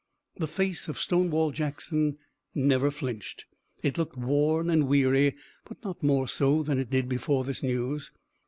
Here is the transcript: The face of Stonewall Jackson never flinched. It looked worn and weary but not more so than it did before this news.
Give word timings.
The 0.37 0.47
face 0.47 0.87
of 0.87 0.97
Stonewall 0.97 1.51
Jackson 1.51 2.17
never 2.55 2.89
flinched. 2.89 3.45
It 3.83 3.99
looked 3.99 4.17
worn 4.17 4.67
and 4.67 4.87
weary 4.87 5.35
but 5.65 5.77
not 5.83 6.01
more 6.01 6.27
so 6.27 6.63
than 6.63 6.79
it 6.79 6.89
did 6.89 7.07
before 7.07 7.43
this 7.43 7.61
news. 7.61 8.11